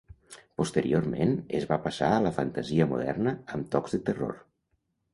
Posteriorment 0.61 1.35
es 1.59 1.69
va 1.73 1.79
passar 1.85 2.11
a 2.15 2.25
la 2.29 2.33
fantasia 2.41 2.91
moderna 2.97 3.39
amb 3.57 3.73
tocs 3.77 3.99
de 3.99 4.05
terror. 4.11 4.39